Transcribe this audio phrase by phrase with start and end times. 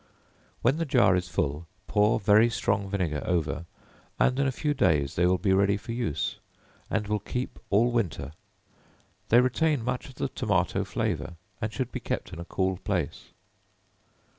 [0.63, 3.65] When the jar is full, pour very strong vinegar over,
[4.17, 6.39] and in a few days they will be ready for use,
[6.89, 8.31] and will keep all winter.
[9.29, 13.25] They retain much of the tomato flavor, and should be kept in a cool place.